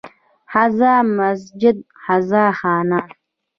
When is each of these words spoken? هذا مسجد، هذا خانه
هذا 0.49 1.01
مسجد، 1.01 1.83
هذا 2.07 2.51
خانه 2.51 3.07